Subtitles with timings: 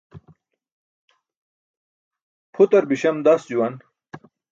[2.53, 3.75] Pʰutar biśam das juwan.